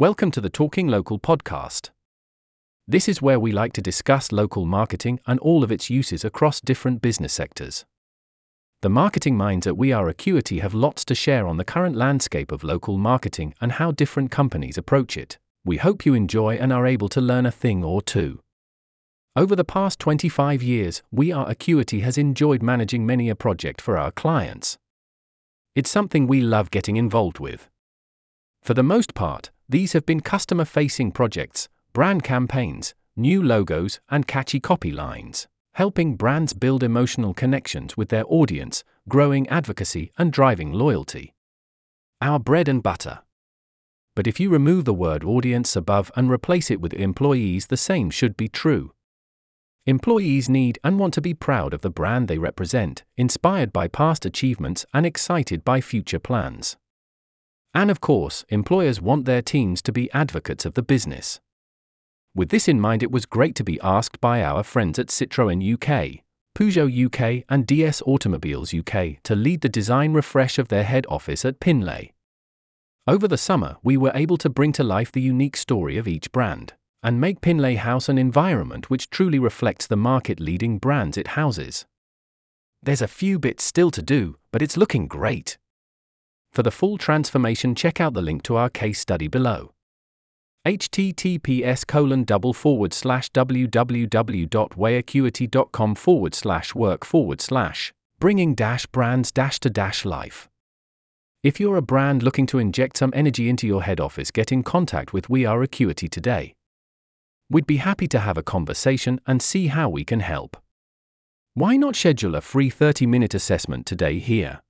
[0.00, 1.90] Welcome to the Talking Local podcast.
[2.86, 6.60] This is where we like to discuss local marketing and all of its uses across
[6.60, 7.84] different business sectors.
[8.82, 12.52] The marketing minds at We Are Acuity have lots to share on the current landscape
[12.52, 15.36] of local marketing and how different companies approach it.
[15.64, 18.38] We hope you enjoy and are able to learn a thing or two.
[19.34, 23.98] Over the past 25 years, We Are Acuity has enjoyed managing many a project for
[23.98, 24.78] our clients.
[25.74, 27.68] It's something we love getting involved with.
[28.62, 34.26] For the most part, these have been customer facing projects, brand campaigns, new logos, and
[34.26, 40.72] catchy copy lines, helping brands build emotional connections with their audience, growing advocacy, and driving
[40.72, 41.34] loyalty.
[42.20, 43.20] Our bread and butter.
[44.16, 48.10] But if you remove the word audience above and replace it with employees, the same
[48.10, 48.92] should be true.
[49.86, 54.26] Employees need and want to be proud of the brand they represent, inspired by past
[54.26, 56.76] achievements and excited by future plans.
[57.78, 61.38] And of course, employers want their teams to be advocates of the business.
[62.34, 65.62] With this in mind, it was great to be asked by our friends at Citroën
[65.74, 66.24] UK,
[66.56, 71.44] Peugeot UK, and DS Automobiles UK to lead the design refresh of their head office
[71.44, 72.14] at Pinley.
[73.06, 76.32] Over the summer, we were able to bring to life the unique story of each
[76.32, 76.72] brand
[77.04, 81.86] and make Pinley House an environment which truly reflects the market leading brands it houses.
[82.82, 85.58] There's a few bits still to do, but it's looking great.
[86.58, 89.70] For the full transformation, check out the link to our case study below.
[90.66, 99.60] https colon double forward slash www.weareacuity.com forward slash work forward slash bringing dash brands dash
[99.60, 100.48] to dash life.
[101.44, 104.64] If you're a brand looking to inject some energy into your head office, get in
[104.64, 106.56] contact with We Are Acuity today.
[107.48, 110.56] We'd be happy to have a conversation and see how we can help.
[111.54, 114.60] Why not schedule a free 30 minute assessment today here?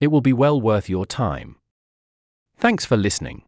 [0.00, 1.56] It will be well worth your time.
[2.56, 3.42] Thanks for listening.